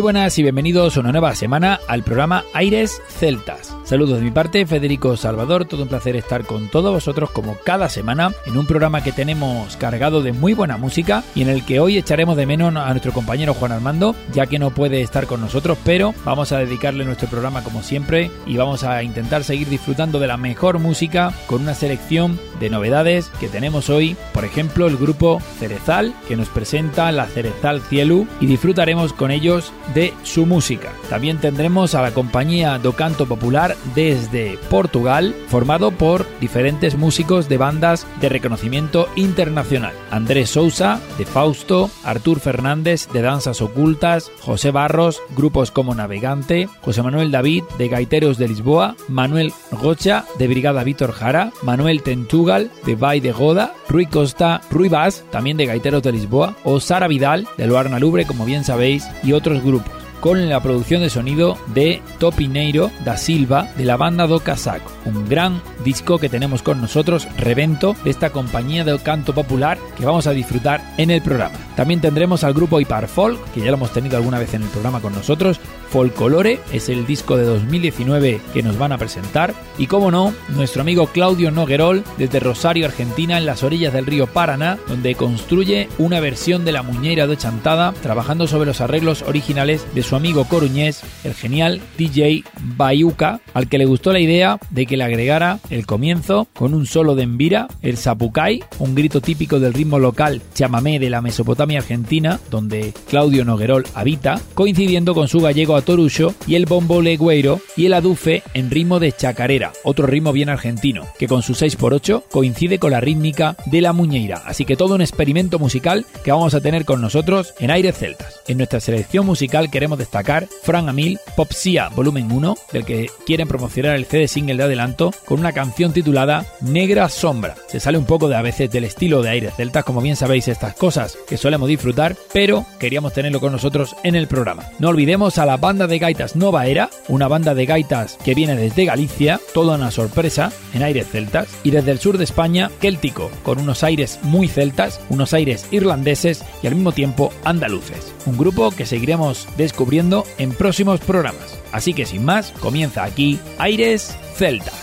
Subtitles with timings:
[0.00, 3.69] Muy buenas y bienvenidos una nueva semana al programa Aires Celtas.
[3.90, 7.88] Saludos de mi parte, Federico Salvador, todo un placer estar con todos vosotros como cada
[7.88, 11.80] semana en un programa que tenemos cargado de muy buena música y en el que
[11.80, 15.40] hoy echaremos de menos a nuestro compañero Juan Armando, ya que no puede estar con
[15.40, 20.20] nosotros, pero vamos a dedicarle nuestro programa como siempre y vamos a intentar seguir disfrutando
[20.20, 24.98] de la mejor música con una selección de novedades que tenemos hoy, por ejemplo el
[24.98, 30.92] grupo Cerezal, que nos presenta la Cerezal Cielu y disfrutaremos con ellos de su música.
[31.08, 37.56] También tendremos a la compañía Do Canto Popular desde Portugal, formado por diferentes músicos de
[37.56, 39.94] bandas de reconocimiento internacional.
[40.10, 47.02] Andrés Sousa, de Fausto, Artur Fernández, de Danzas Ocultas, José Barros, grupos como Navegante, José
[47.02, 52.96] Manuel David, de Gaiteros de Lisboa, Manuel Rocha, de Brigada Víctor Jara, Manuel Tentugal, de
[52.96, 57.46] Bay de Goda, Rui Costa, Rui Vaz, también de Gaiteros de Lisboa, o Sara Vidal,
[57.56, 62.02] de Luarna Lubre, como bien sabéis, y otros grupos con la producción de sonido de
[62.18, 67.26] Topineiro da Silva de la banda do Casaco, un gran disco que tenemos con nosotros,
[67.38, 71.69] Revento, de esta compañía de canto popular que vamos a disfrutar en el programa.
[71.80, 74.68] También tendremos al grupo Ipar Folk, que ya lo hemos tenido alguna vez en el
[74.68, 79.54] programa con nosotros, Folcolore es el disco de 2019 que nos van a presentar.
[79.78, 84.26] Y como no, nuestro amigo Claudio Noguerol desde Rosario, Argentina, en las orillas del río
[84.26, 89.86] Paraná, donde construye una versión de la Muñeira de Chantada, trabajando sobre los arreglos originales
[89.94, 92.44] de su amigo coruñés, el genial DJ
[92.76, 96.84] Bayuca, al que le gustó la idea de que le agregara el comienzo con un
[96.84, 101.69] solo de envira, el sapucay, un grito típico del ritmo local chamamé de la Mesopotamia
[101.76, 107.86] argentina, donde Claudio Noguerol habita, coincidiendo con su gallego Torullo y el bombo legüeiro y
[107.86, 112.78] el adufe en ritmo de chacarera, otro ritmo bien argentino, que con su 6x8 coincide
[112.78, 114.42] con la rítmica de la muñeira.
[114.44, 118.40] Así que todo un experimento musical que vamos a tener con nosotros en Aires Celtas.
[118.48, 123.96] En nuestra selección musical queremos destacar Fran Amil, Popsia Volumen 1, del que quieren promocionar
[123.96, 127.56] el CD single de adelanto, con una canción titulada Negra Sombra.
[127.68, 130.48] Se sale un poco de a veces del estilo de Aires Celtas, como bien sabéis
[130.48, 134.64] estas cosas que disfrutar, pero queríamos tenerlo con nosotros en el programa.
[134.78, 138.56] No olvidemos a la banda de gaitas Nova Era, una banda de gaitas que viene
[138.56, 143.30] desde Galicia, toda una sorpresa en aires celtas, y desde el sur de España, Céltico,
[143.42, 148.12] con unos aires muy celtas, unos aires irlandeses y al mismo tiempo andaluces.
[148.26, 151.58] Un grupo que seguiremos descubriendo en próximos programas.
[151.72, 154.74] Así que sin más, comienza aquí Aires Celtas.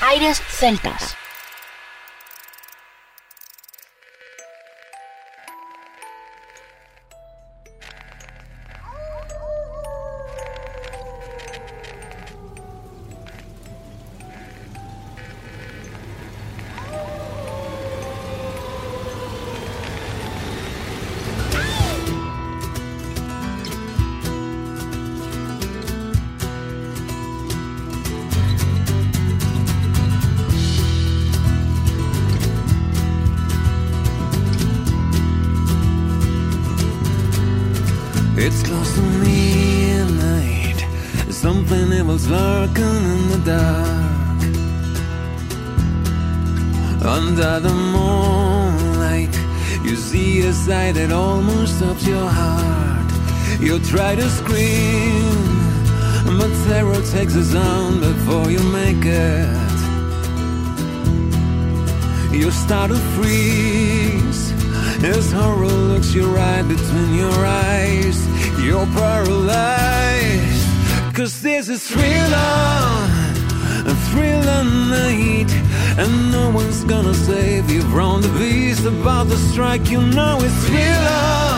[0.00, 1.16] Aires Celtas.
[42.16, 44.42] Evil's lurking in the dark.
[47.04, 49.34] Under the moonlight,
[49.84, 53.12] you see a sight that almost stops your heart.
[53.60, 55.36] You try to scream,
[56.38, 59.78] but terror takes a sound before you make it.
[62.32, 64.52] You start to freeze
[65.04, 68.18] as horror looks you right between your eyes.
[68.64, 70.55] You're paralyzed.
[71.16, 72.04] Cause this is thriller,
[73.86, 75.50] a thriller night.
[75.96, 79.88] And no one's gonna save you from the beast about to strike.
[79.90, 81.56] You know it's thriller,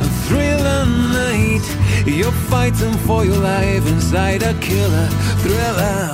[0.00, 2.06] a thriller night.
[2.06, 5.08] You're fighting for your life inside a killer
[5.42, 6.11] thriller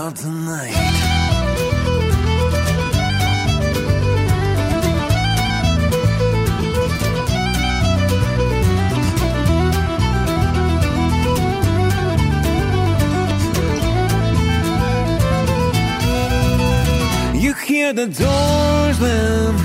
[17.98, 19.56] the doors slam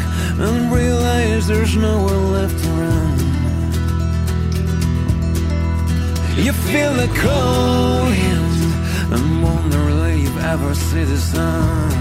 [0.42, 3.18] and realize there's nowhere left to run.
[6.46, 11.92] You feel the cold wind and wonder if you've ever seen the sun.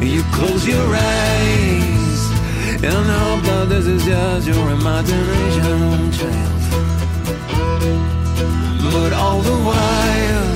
[0.00, 0.88] You close your
[1.20, 2.22] eyes
[2.88, 6.62] and hope that this is just your imagination, child.
[8.90, 10.51] But all the while,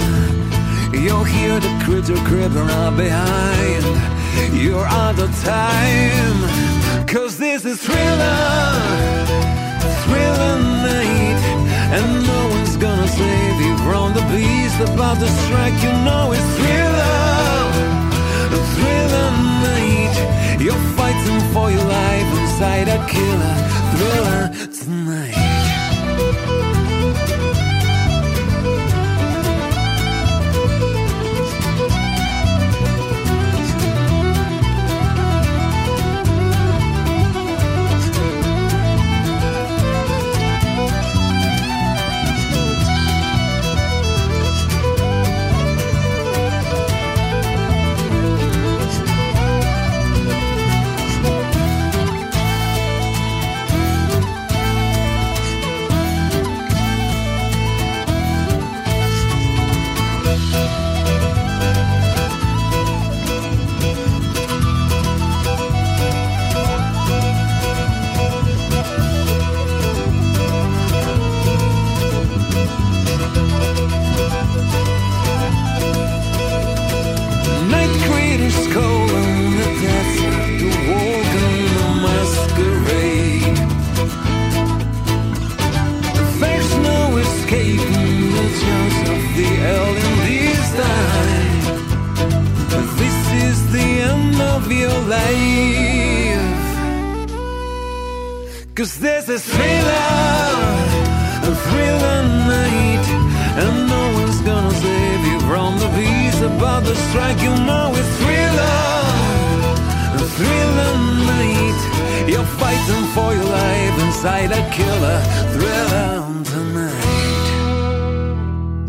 [0.99, 3.85] you'll hear the creature creeping up behind.
[4.55, 6.39] You're out of time,
[7.07, 8.69] cause this is thriller,
[10.05, 10.57] thriller
[10.91, 11.41] night,
[11.97, 15.77] and no one's gonna save you from the beast about to strike.
[15.83, 17.59] You know it's thriller,
[18.77, 19.31] thriller
[19.69, 20.17] night.
[20.61, 23.57] You're fighting for your life inside a killer
[23.97, 25.46] thriller tonight.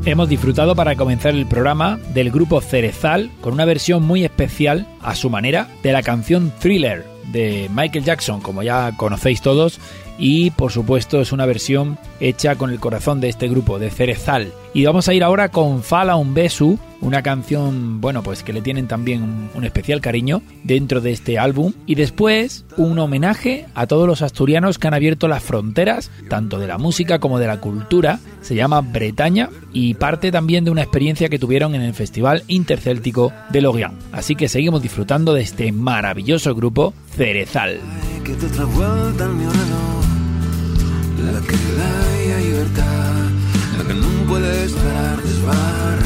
[0.04, 5.16] Hemos disfrutado para comenzar el programa del grupo Cerezal con una versión muy especial, a
[5.16, 9.80] su manera, de la canción Thriller de Michael Jackson, como ya conocéis todos,
[10.18, 14.52] y por supuesto es una versión hecha con el corazón de este grupo, de Cerezal.
[14.78, 18.62] Y vamos a ir ahora con Fala un Besu, una canción, bueno, pues que le
[18.62, 21.74] tienen también un, especial cariño dentro de este álbum.
[21.88, 26.68] Y después un homenaje a todos los asturianos que han abierto las fronteras, tanto de
[26.68, 28.20] la música como de la cultura.
[28.42, 33.34] Se llama Bretaña y parte también de una experiencia que tuvieron en el Festival Intercéltico
[33.50, 34.00] de Lorient.
[34.12, 37.80] Así que seguimos disfrutando de este maravilloso grupo Cerezal.
[44.28, 46.02] La que no puede esperar desbarrar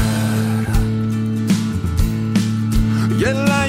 [3.18, 3.68] Y en la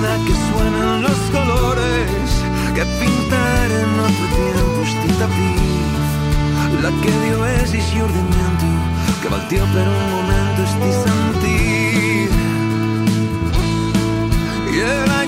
[0.00, 2.28] la que suenan los colores
[2.74, 8.66] Que pintar en otro tiempo es tinta pif La que dio es y urdimiento
[9.20, 12.30] Que volteó per un momento este sentir.
[14.72, 15.24] Y en la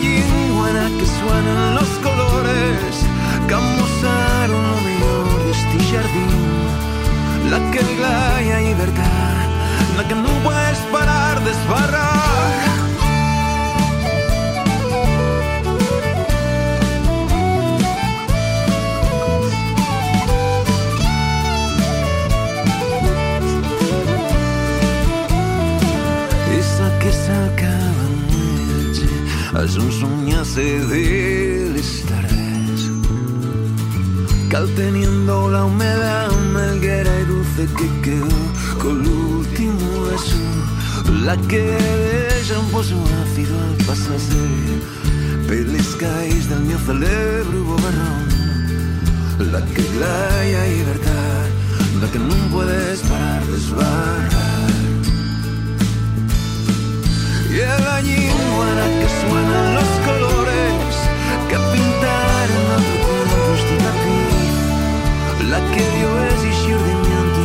[0.72, 3.13] la que suenan los colores
[7.50, 9.34] La que glaya libertad
[9.96, 12.24] La que no puedes parar de esbarrar.
[26.58, 29.08] Esa que s'acaba en metge
[29.64, 31.53] és un soñarse del estarás
[34.54, 38.28] Cal teniendo la humedad melguera y dulce que quedó.
[38.80, 40.36] Con el último beso
[41.24, 42.94] La que deja un pozo
[43.24, 44.44] ácido al pasarse.
[45.48, 48.28] Peles caís del mio cerebro bobarrón
[49.50, 51.46] La que glaya libertad
[52.00, 54.70] La que no puedes parar de esbarrar.
[57.50, 60.94] Y el la que suenan los colores
[61.48, 64.23] que pintaron otro tiempo este
[65.54, 67.42] la que dio ese urdimiento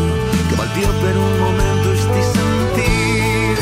[0.49, 3.55] que partió per un momento este sentir.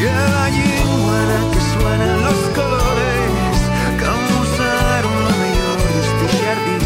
[0.00, 0.46] Y la
[1.52, 3.56] que suenan los colores
[3.98, 6.82] que amusaron lo mejor de este jardín.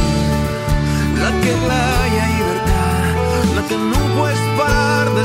[1.22, 3.08] La que haya libertad
[3.56, 5.24] la que no puedes parar de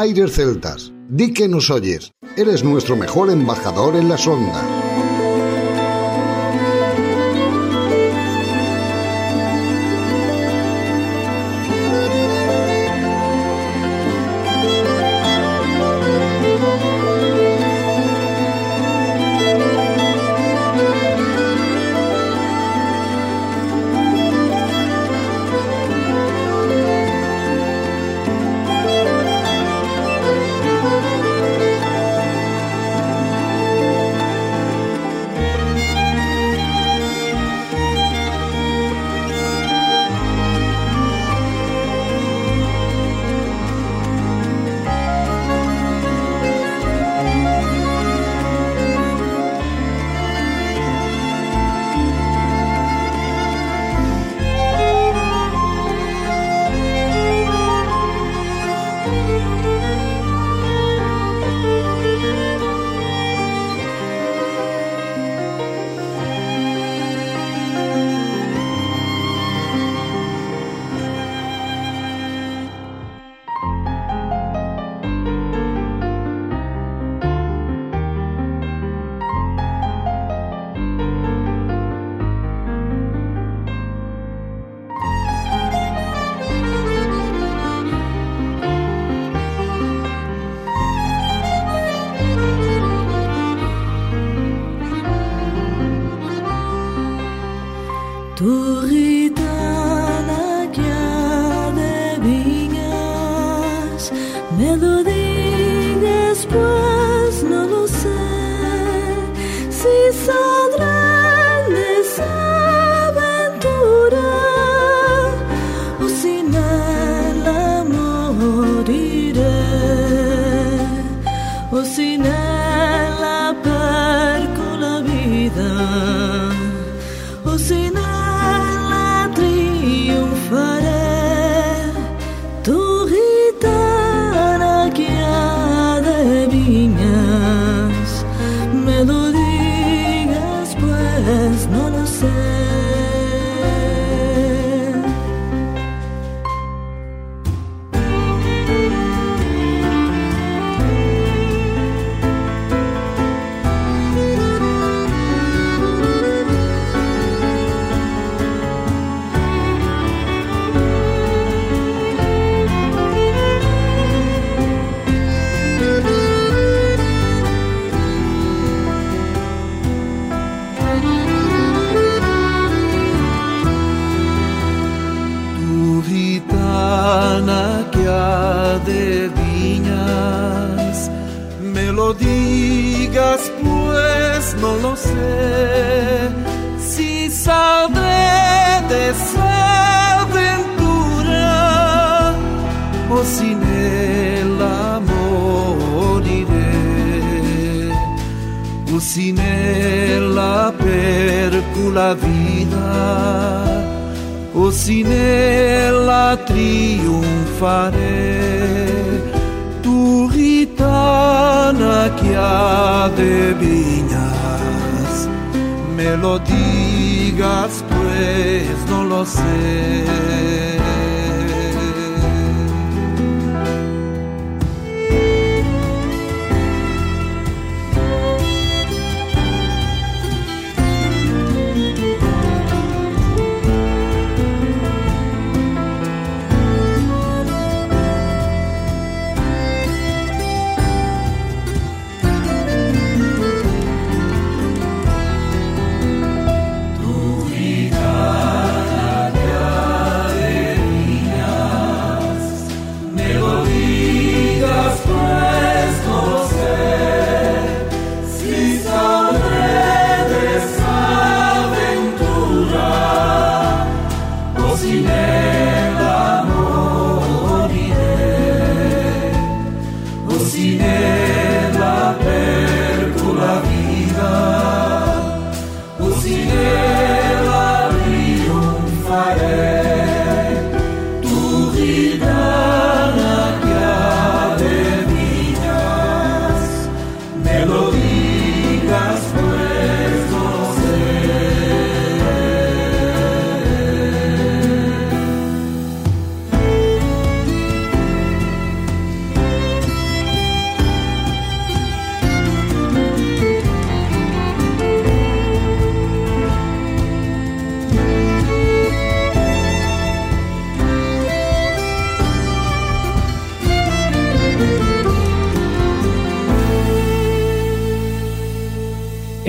[0.00, 2.12] Aires Celtas, di que nos oyes.
[2.36, 4.87] Eres nuestro mejor embajador en las ondas.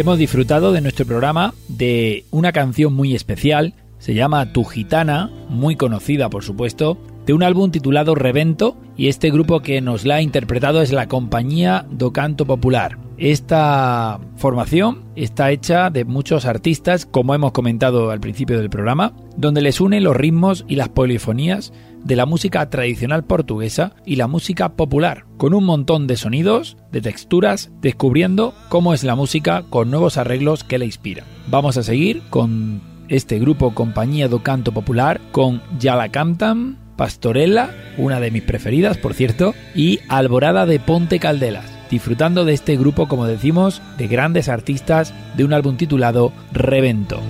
[0.10, 5.76] Hemos disfrutado de nuestro programa de una canción muy especial, se llama Tu Gitana, muy
[5.76, 10.22] conocida por supuesto, de un álbum titulado Revento y este grupo que nos la ha
[10.24, 13.09] interpretado es la Compañía do Canto Popular.
[13.20, 19.62] Esta formación está hecha de muchos artistas, como hemos comentado al principio del programa, donde
[19.62, 24.70] les unen los ritmos y las polifonías de la música tradicional portuguesa y la música
[24.70, 30.16] popular, con un montón de sonidos, de texturas, descubriendo cómo es la música con nuevos
[30.16, 31.26] arreglos que la inspiran.
[31.50, 32.80] Vamos a seguir con
[33.10, 38.98] este grupo Compañía do Canto Popular, con Ya la Cantan, Pastorella, una de mis preferidas
[38.98, 44.50] por cierto, y Alborada de Ponte Caldelas, disfrutando de este grupo, como decimos, de grandes
[44.50, 47.22] artistas de un álbum titulado Revento.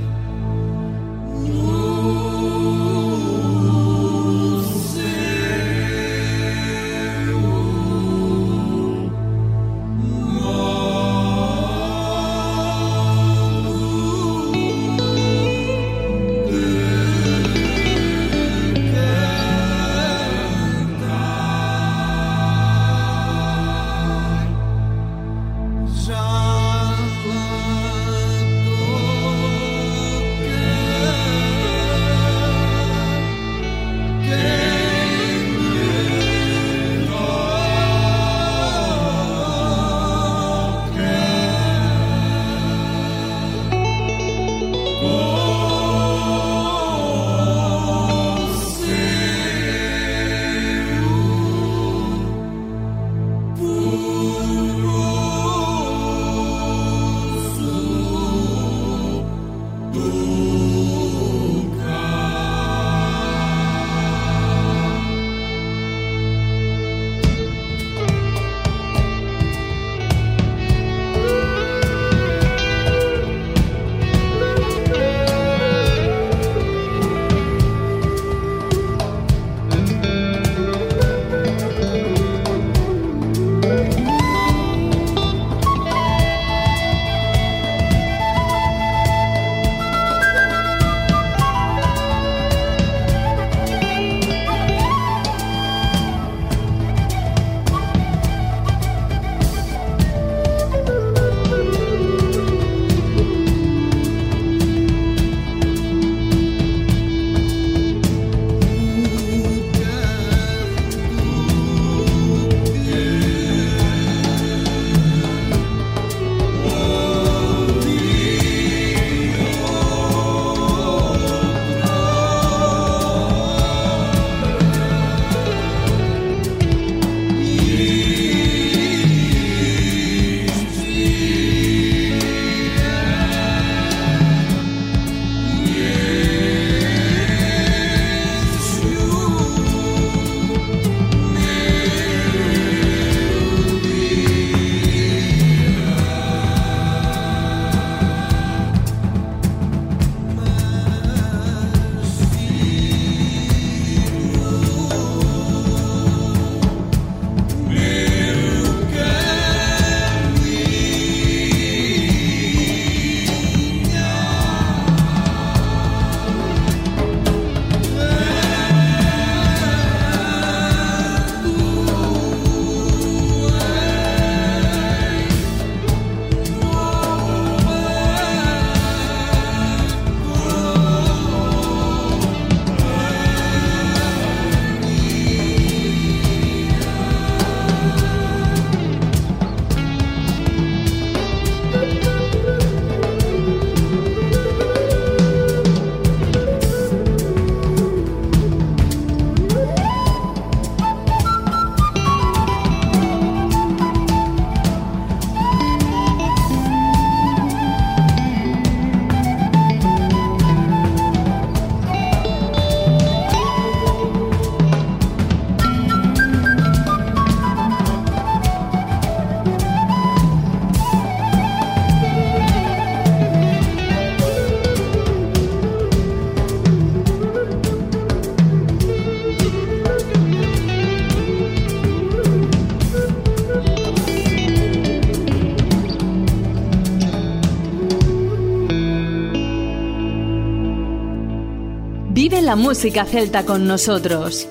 [242.49, 244.47] La música celta con nosotros.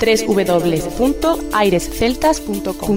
[0.00, 2.96] www.airesceltas.com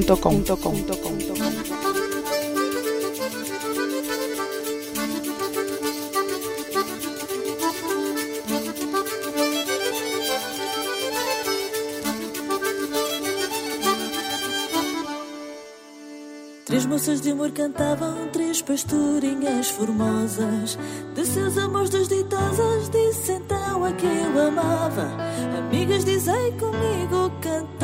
[16.63, 20.79] Três moças de amor cantavam, três pastorinhas formosas.
[21.13, 22.53] De seus amores então a
[23.93, 25.07] que eu amava.
[25.57, 27.78] Amigas, dizei comigo cantar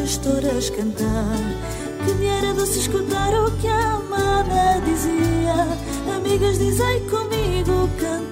[0.00, 1.38] pastoras cantar.
[2.04, 5.54] Que me era doce escutar o que a amada dizia.
[6.16, 8.29] Amigas, dizei comigo cantar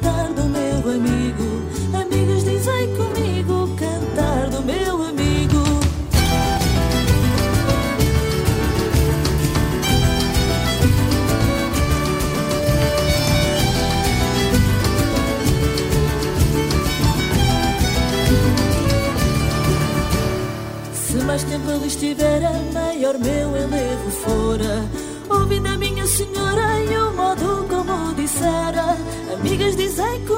[21.78, 24.84] ele estivera, maior meu elevo fora.
[25.30, 28.96] Ouvindo a minha senhora e o modo como dissera.
[29.34, 30.37] Amigas, dizei comigo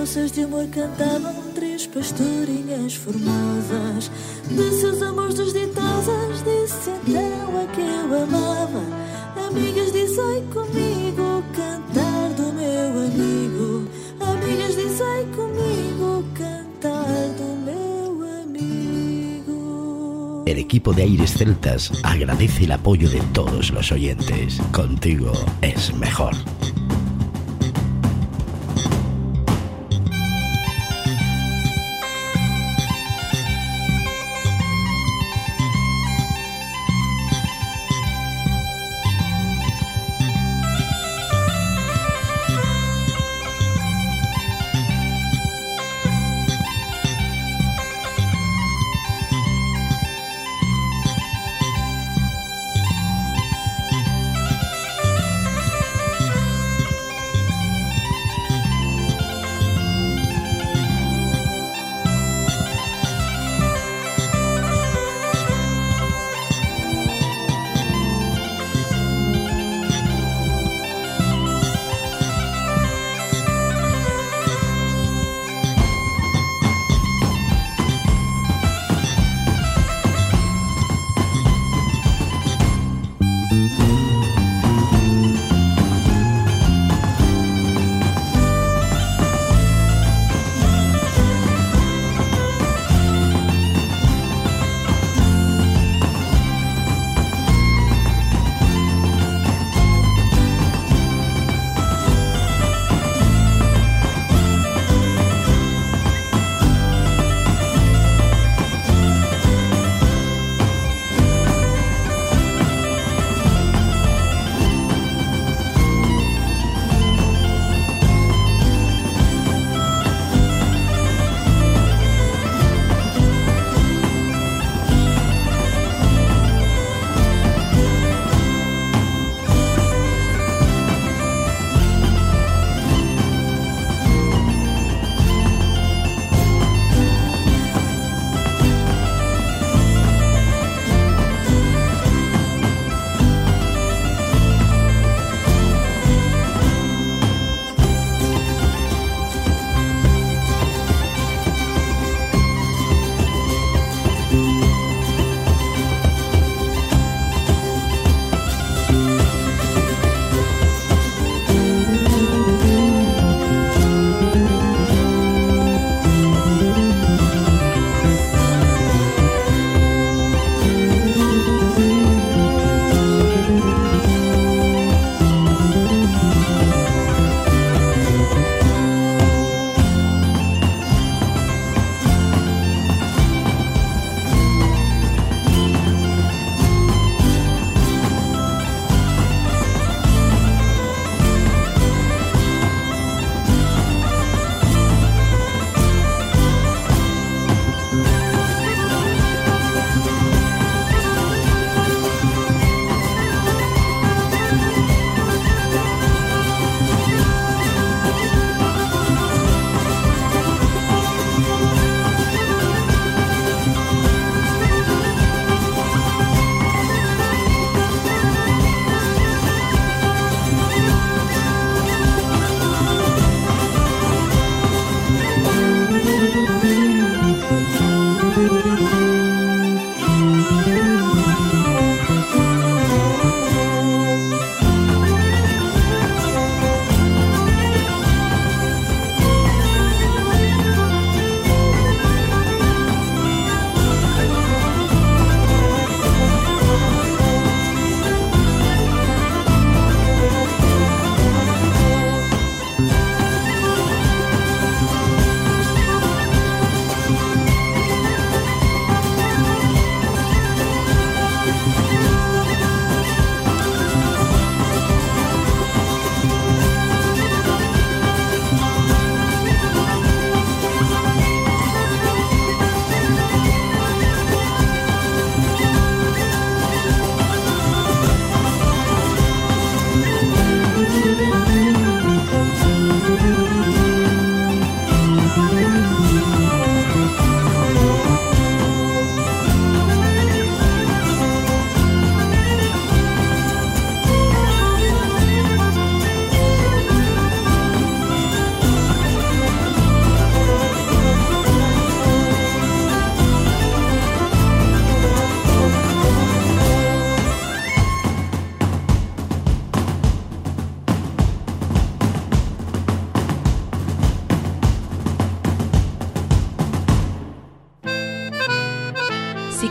[0.00, 4.10] moças de amor cantavam, três pastorinhas formosas.
[4.48, 8.82] De seus amores desditosas, disse então a que eu amava.
[9.46, 13.86] Amigas, dizei comigo cantar do meu amigo.
[14.20, 20.44] Amigas, dizei comigo cantar do meu amigo.
[20.46, 24.58] El equipo de Aires Celtas agradece el apoyo de todos los oyentes.
[24.72, 26.34] Contigo es mejor.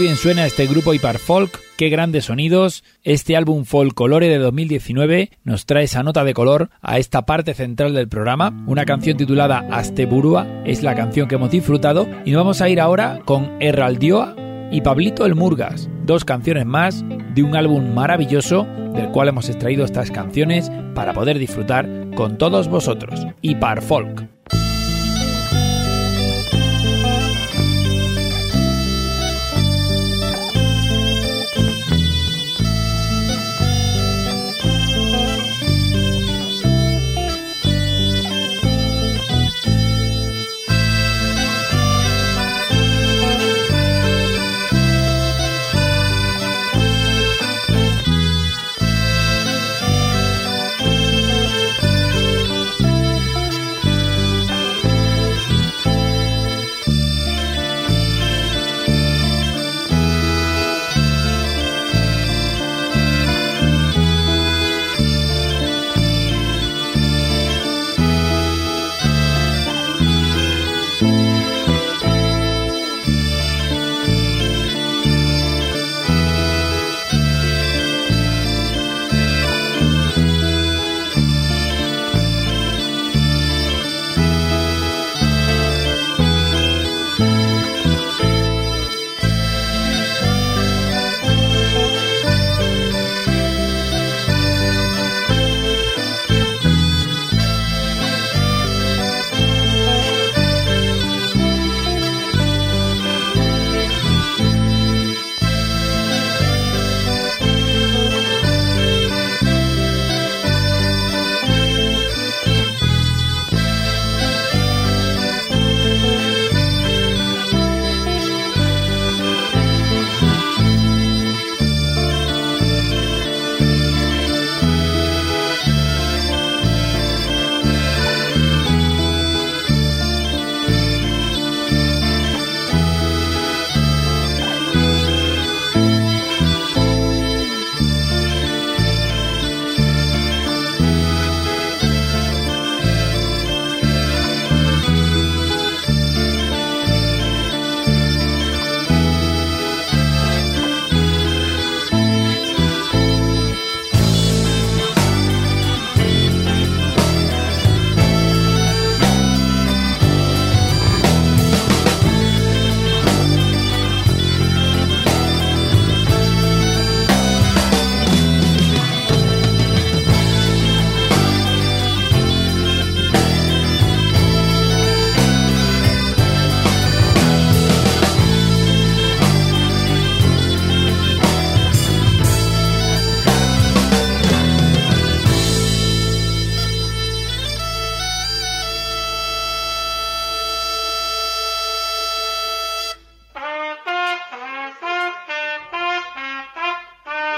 [0.00, 2.82] Bien suena este grupo folk, qué grandes sonidos.
[3.04, 7.94] Este álbum Folklore de 2019 nos trae esa nota de color a esta parte central
[7.94, 8.64] del programa.
[8.66, 12.80] Una canción titulada Asteburua es la canción que hemos disfrutado y nos vamos a ir
[12.80, 14.36] ahora con Erraldioa
[14.70, 19.84] y Pablito el Murgas, dos canciones más de un álbum maravilloso del cual hemos extraído
[19.84, 23.26] estas canciones para poder disfrutar con todos vosotros.
[23.80, 24.33] Folk.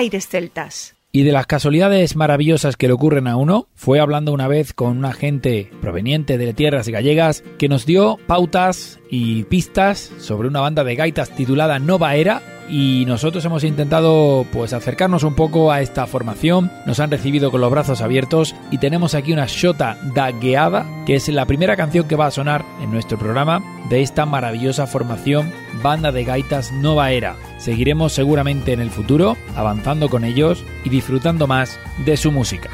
[0.00, 0.96] Aires celtas.
[1.12, 4.96] Y de las casualidades maravillosas que le ocurren a uno, fue hablando una vez con
[4.96, 10.84] una gente proveniente de tierras gallegas que nos dio pautas y pistas sobre una banda
[10.84, 12.40] de gaitas titulada Nova Era
[12.70, 17.60] y nosotros hemos intentado pues acercarnos un poco a esta formación, nos han recibido con
[17.60, 22.16] los brazos abiertos y tenemos aquí una Shota Dagueada, que es la primera canción que
[22.16, 25.52] va a sonar en nuestro programa de esta maravillosa formación
[25.82, 27.36] banda de gaitas Nova Era.
[27.58, 32.70] Seguiremos seguramente en el futuro avanzando con ellos y disfrutando más de su música.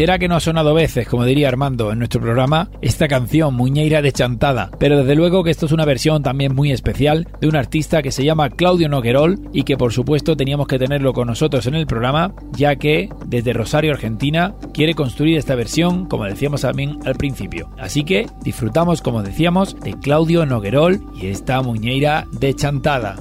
[0.00, 4.00] Será que no ha sonado veces, como diría Armando en nuestro programa, esta canción Muñeira
[4.00, 7.54] de Chantada, pero desde luego que esto es una versión también muy especial de un
[7.54, 11.66] artista que se llama Claudio Noguerol y que por supuesto teníamos que tenerlo con nosotros
[11.66, 16.98] en el programa, ya que desde Rosario, Argentina, quiere construir esta versión, como decíamos también
[17.04, 17.68] al principio.
[17.78, 23.16] Así que disfrutamos, como decíamos, de Claudio Noguerol y esta Muñeira de Chantada.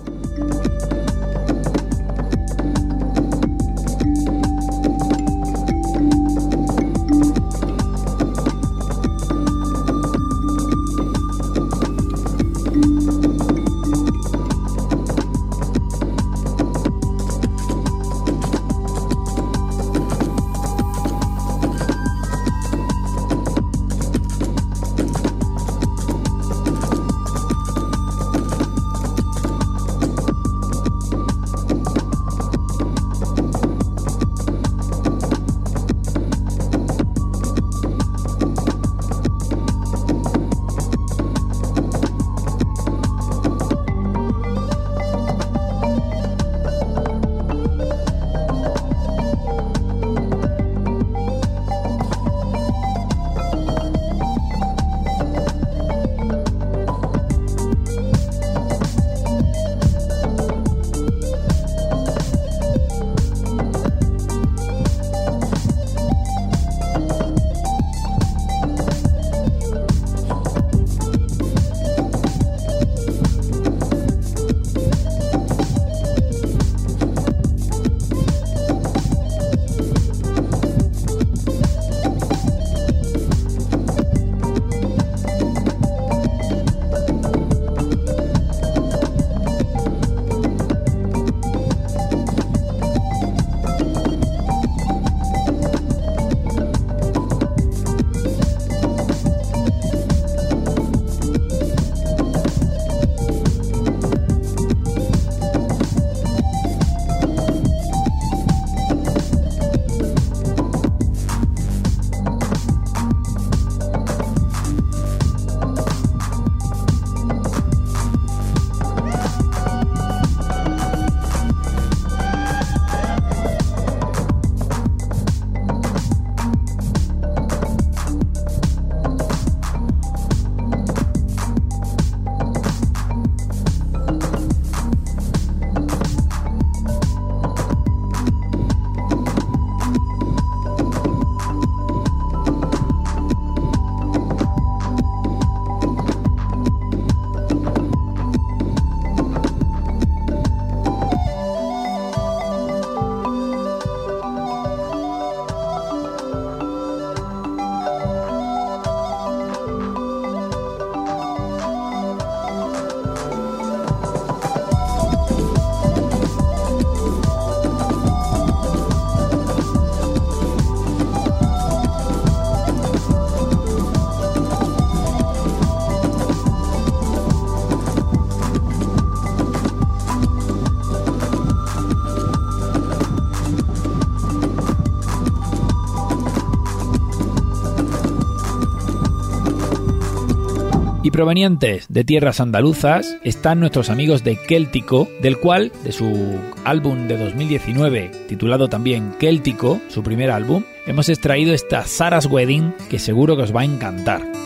[191.20, 197.18] Provenientes de tierras andaluzas están nuestros amigos de Céltico, del cual, de su álbum de
[197.18, 203.44] 2019, titulado también Céltico, su primer álbum, hemos extraído esta Sarah's Wedding que seguro que
[203.44, 204.39] os va a encantar.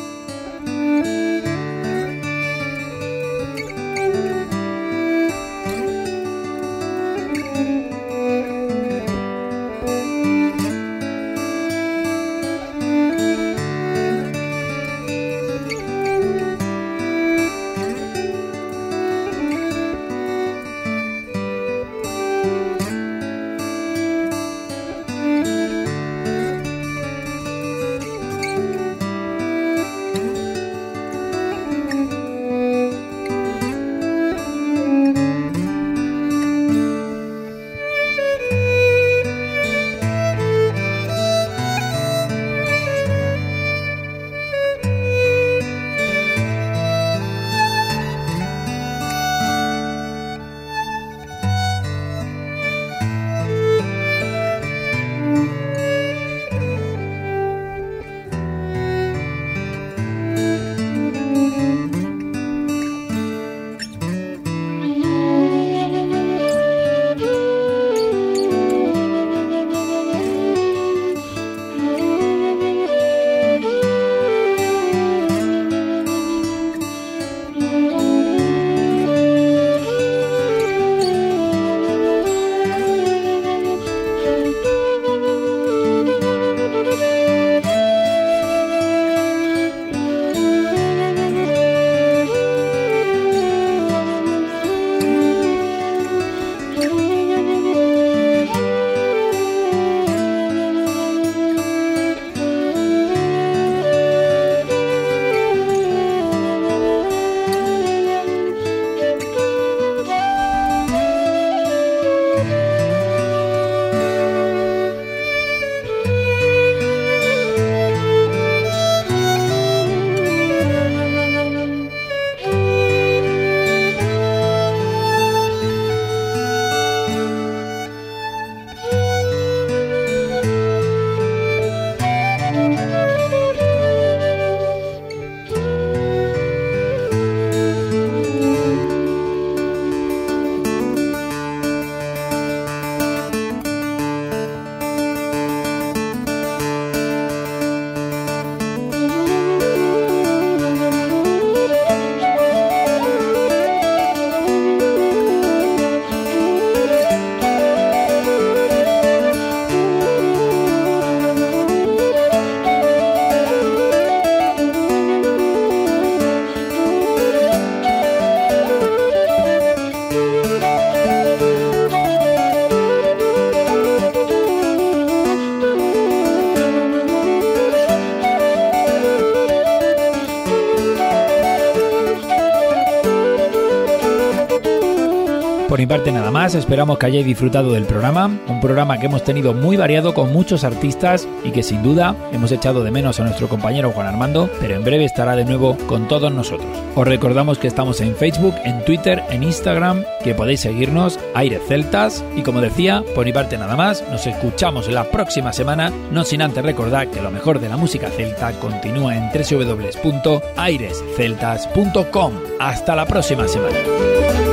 [185.84, 189.54] Mi parte nada más, esperamos que hayáis disfrutado del programa, un programa que hemos tenido
[189.54, 193.50] muy variado con muchos artistas y que sin duda hemos echado de menos a nuestro
[193.50, 196.70] compañero Juan Armando, pero en breve estará de nuevo con todos nosotros.
[196.96, 202.24] Os recordamos que estamos en Facebook, en Twitter, en Instagram, que podéis seguirnos, Aire Celtas,
[202.34, 206.44] y como decía, por mi parte nada más, nos escuchamos la próxima semana, no sin
[206.44, 212.34] antes recordar que lo mejor de la música celta continúa en www.airesceltas.com.
[212.62, 214.53] Hasta la próxima semana.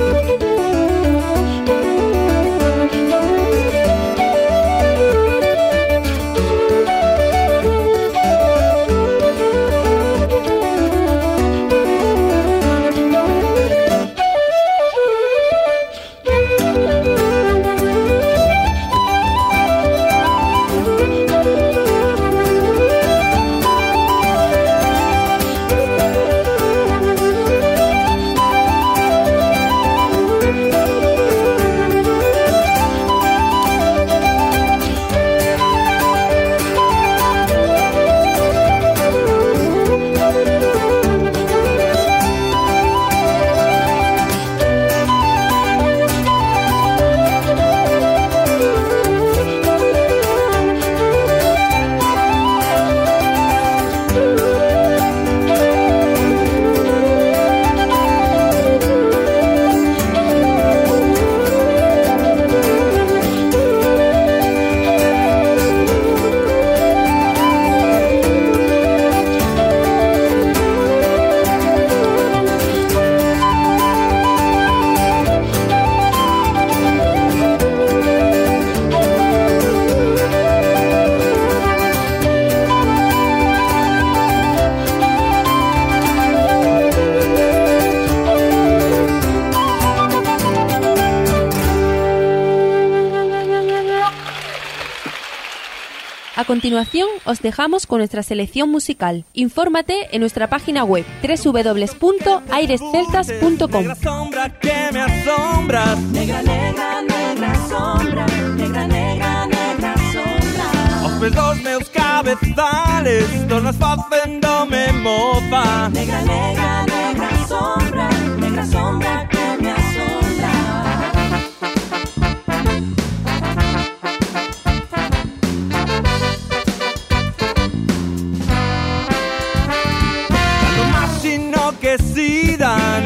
[96.60, 99.24] Continuación os dejamos con nuestra selección musical.
[99.32, 103.80] Infórmate en nuestra página web www.airesceltas.com.
[103.80, 105.96] Negra sombra que me asombra.
[106.12, 108.26] Negra, negra, negra sombra.
[108.56, 110.66] Negra, negra, negra sombra.
[111.06, 115.88] Os dos meus cabezales, tornas facéndome mofa.
[115.88, 118.10] Negra, negra, negra sombra.
[118.38, 119.19] Negra sombra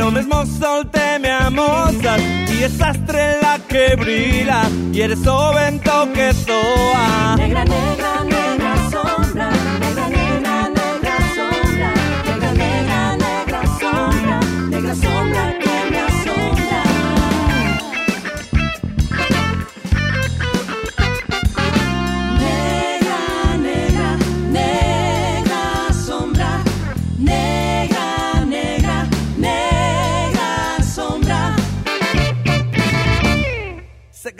[0.04, 6.30] No mesmo sol te me Y esa estrella que brilla Y eres o vento que
[6.34, 7.36] soa.
[7.38, 9.50] Negra, negra, negra sombra
[9.80, 11.94] Negra, negra, negra sombra
[12.26, 15.83] Negra, negra, negra sombra Negra sombra que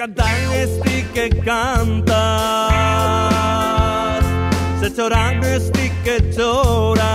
[0.05, 2.21] Se canta en este que canta
[4.79, 7.09] Se chora en este que chora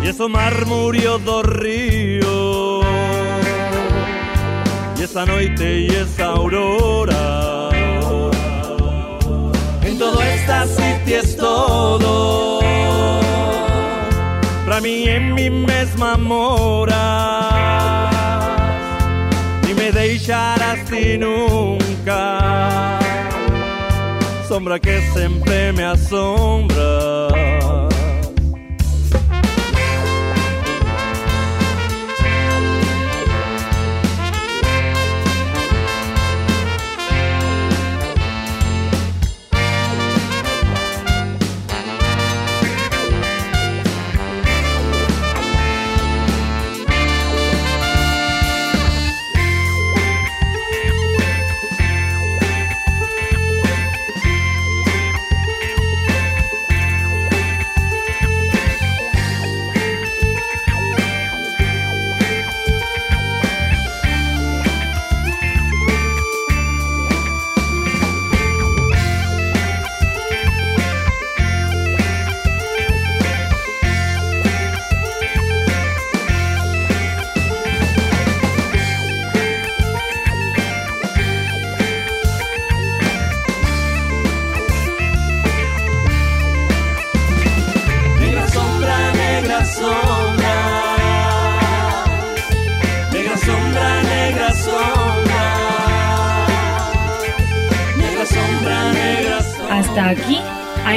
[0.00, 2.82] Y eso murmurió do río
[4.96, 7.70] Y esa noite y esa aurora.
[9.82, 12.60] En todo esta sitio es todo.
[14.64, 17.57] Pra mí en mi mesma moras Ni
[20.28, 22.98] deixarás ti nunca.
[24.46, 27.28] Sombra que siempre me asombra